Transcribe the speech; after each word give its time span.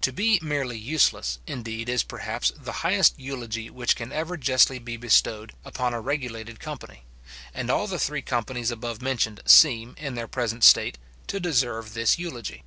To 0.00 0.12
be 0.14 0.38
merely 0.40 0.78
useless, 0.78 1.40
indeed, 1.46 1.90
is 1.90 2.02
perhaps, 2.02 2.50
the 2.56 2.72
highest 2.80 3.18
eulogy 3.20 3.68
which 3.68 3.96
can 3.96 4.12
ever 4.12 4.38
justly 4.38 4.78
be 4.78 4.96
bestowed 4.96 5.52
upon 5.62 5.92
a 5.92 6.00
regulated 6.00 6.58
company; 6.58 7.02
and 7.52 7.70
all 7.70 7.86
the 7.86 7.98
three 7.98 8.22
companies 8.22 8.70
above 8.70 9.02
mentioned 9.02 9.40
seem, 9.44 9.94
in 9.98 10.14
their 10.14 10.26
present 10.26 10.64
state, 10.64 10.96
to 11.26 11.38
deserve 11.38 11.92
this 11.92 12.18
eulogy. 12.18 12.64